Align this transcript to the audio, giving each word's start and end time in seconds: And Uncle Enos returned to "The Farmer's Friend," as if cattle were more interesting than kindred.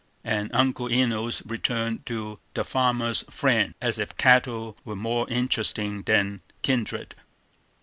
And 0.23 0.49
Uncle 0.51 0.89
Enos 0.91 1.43
returned 1.45 2.07
to 2.07 2.39
"The 2.55 2.63
Farmer's 2.65 3.21
Friend," 3.29 3.75
as 3.79 3.99
if 3.99 4.17
cattle 4.17 4.75
were 4.83 4.95
more 4.95 5.29
interesting 5.29 6.01
than 6.01 6.41
kindred. 6.63 7.13